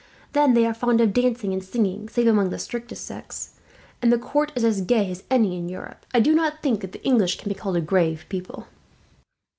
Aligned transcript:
Then 0.33 0.55
they 0.55 0.65
are 0.65 0.73
fond 0.73 0.99
of 0.99 1.13
dancing 1.13 1.53
and 1.53 1.63
singing, 1.63 2.09
save 2.09 2.25
among 2.25 2.49
the 2.49 2.57
strictest 2.57 3.05
sects; 3.05 3.59
and 4.01 4.11
the 4.11 4.17
court 4.17 4.51
is 4.55 4.63
as 4.63 4.81
gay 4.81 5.11
as 5.11 5.21
any 5.29 5.55
in 5.55 5.69
Europe. 5.69 6.07
I 6.11 6.19
do 6.19 6.33
not 6.33 6.63
think 6.63 6.81
that 6.81 6.91
the 6.91 7.03
English 7.05 7.37
can 7.37 7.49
be 7.49 7.53
called 7.53 7.77
a 7.77 7.81
grave 7.81 8.25
people." 8.27 8.65